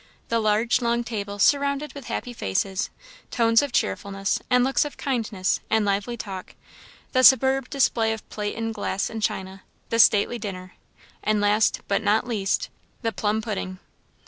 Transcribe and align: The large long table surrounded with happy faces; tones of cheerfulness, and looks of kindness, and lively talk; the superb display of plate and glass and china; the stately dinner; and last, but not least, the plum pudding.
The 0.29 0.39
large 0.39 0.81
long 0.81 1.03
table 1.03 1.37
surrounded 1.37 1.93
with 1.93 2.05
happy 2.05 2.33
faces; 2.33 2.89
tones 3.29 3.61
of 3.61 3.71
cheerfulness, 3.71 4.39
and 4.49 4.63
looks 4.63 4.83
of 4.83 4.97
kindness, 4.97 5.59
and 5.69 5.85
lively 5.85 6.17
talk; 6.17 6.55
the 7.11 7.23
superb 7.23 7.69
display 7.69 8.11
of 8.11 8.27
plate 8.29 8.55
and 8.57 8.73
glass 8.73 9.11
and 9.11 9.21
china; 9.21 9.61
the 9.91 9.99
stately 9.99 10.39
dinner; 10.39 10.73
and 11.23 11.39
last, 11.39 11.81
but 11.87 12.01
not 12.01 12.25
least, 12.27 12.69
the 13.03 13.11
plum 13.11 13.43
pudding. 13.43 13.77